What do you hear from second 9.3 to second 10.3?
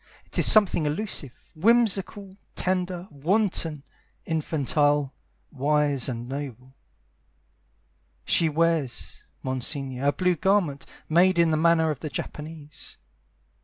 Monsignore, a